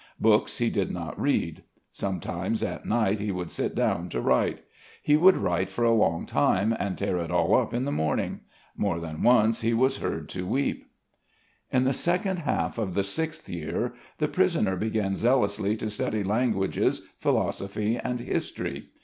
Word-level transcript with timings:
Books 0.19 0.57
he 0.57 0.71
did 0.71 0.89
not 0.89 1.21
read. 1.21 1.61
Sometimes 1.91 2.63
at 2.63 2.87
nights 2.87 3.21
he 3.21 3.31
would 3.31 3.51
sit 3.51 3.75
down 3.75 4.09
to 4.09 4.19
write. 4.19 4.61
He 4.99 5.15
would 5.15 5.37
write 5.37 5.69
for 5.69 5.85
a 5.85 5.93
long 5.93 6.25
time 6.25 6.75
and 6.79 6.97
tear 6.97 7.17
it 7.19 7.29
all 7.29 7.53
up 7.53 7.71
in 7.71 7.85
the 7.85 7.91
morning. 7.91 8.39
More 8.75 8.99
than 8.99 9.21
once 9.21 9.61
he 9.61 9.75
was 9.75 9.97
heard 9.97 10.27
to 10.29 10.47
weep. 10.47 10.87
In 11.69 11.83
the 11.83 11.93
second 11.93 12.39
half 12.39 12.79
of 12.79 12.95
the 12.95 13.03
sixth 13.03 13.47
year, 13.47 13.93
the 14.17 14.27
prisoner 14.27 14.75
began 14.75 15.15
zealously 15.15 15.75
to 15.77 15.91
study 15.91 16.23
languages, 16.23 17.07
philosophy, 17.19 17.99
and 18.03 18.21
history. 18.21 18.87